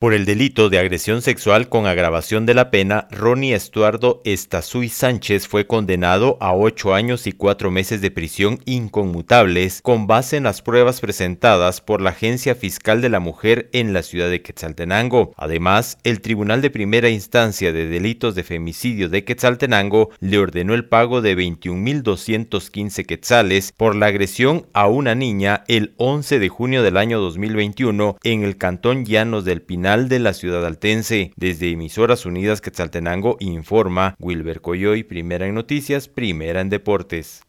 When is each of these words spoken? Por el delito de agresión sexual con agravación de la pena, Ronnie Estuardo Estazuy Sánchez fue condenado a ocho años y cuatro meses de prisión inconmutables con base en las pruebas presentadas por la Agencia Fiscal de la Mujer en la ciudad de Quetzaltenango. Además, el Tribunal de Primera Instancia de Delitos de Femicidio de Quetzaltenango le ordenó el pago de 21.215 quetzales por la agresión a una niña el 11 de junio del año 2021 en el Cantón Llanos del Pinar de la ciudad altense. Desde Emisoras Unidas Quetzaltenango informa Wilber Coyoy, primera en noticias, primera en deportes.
Por 0.00 0.14
el 0.14 0.24
delito 0.24 0.70
de 0.70 0.78
agresión 0.78 1.20
sexual 1.20 1.68
con 1.68 1.86
agravación 1.86 2.46
de 2.46 2.54
la 2.54 2.70
pena, 2.70 3.06
Ronnie 3.10 3.52
Estuardo 3.52 4.22
Estazuy 4.24 4.88
Sánchez 4.88 5.46
fue 5.46 5.66
condenado 5.66 6.38
a 6.40 6.54
ocho 6.54 6.94
años 6.94 7.26
y 7.26 7.32
cuatro 7.32 7.70
meses 7.70 8.00
de 8.00 8.10
prisión 8.10 8.60
inconmutables 8.64 9.82
con 9.82 10.06
base 10.06 10.38
en 10.38 10.44
las 10.44 10.62
pruebas 10.62 11.02
presentadas 11.02 11.82
por 11.82 12.00
la 12.00 12.10
Agencia 12.10 12.54
Fiscal 12.54 13.02
de 13.02 13.10
la 13.10 13.20
Mujer 13.20 13.68
en 13.74 13.92
la 13.92 14.02
ciudad 14.02 14.30
de 14.30 14.40
Quetzaltenango. 14.40 15.34
Además, 15.36 15.98
el 16.02 16.22
Tribunal 16.22 16.62
de 16.62 16.70
Primera 16.70 17.10
Instancia 17.10 17.70
de 17.70 17.86
Delitos 17.86 18.34
de 18.34 18.42
Femicidio 18.42 19.10
de 19.10 19.24
Quetzaltenango 19.24 20.08
le 20.20 20.38
ordenó 20.38 20.72
el 20.72 20.86
pago 20.86 21.20
de 21.20 21.36
21.215 21.36 23.04
quetzales 23.04 23.74
por 23.76 23.94
la 23.94 24.06
agresión 24.06 24.66
a 24.72 24.86
una 24.86 25.14
niña 25.14 25.62
el 25.68 25.92
11 25.98 26.38
de 26.38 26.48
junio 26.48 26.82
del 26.82 26.96
año 26.96 27.20
2021 27.20 28.16
en 28.22 28.44
el 28.44 28.56
Cantón 28.56 29.04
Llanos 29.04 29.44
del 29.44 29.60
Pinar 29.60 29.89
de 29.90 30.20
la 30.20 30.34
ciudad 30.34 30.64
altense. 30.64 31.32
Desde 31.34 31.68
Emisoras 31.68 32.24
Unidas 32.24 32.60
Quetzaltenango 32.60 33.36
informa 33.40 34.14
Wilber 34.20 34.60
Coyoy, 34.60 35.02
primera 35.02 35.48
en 35.48 35.54
noticias, 35.54 36.06
primera 36.06 36.60
en 36.60 36.70
deportes. 36.70 37.38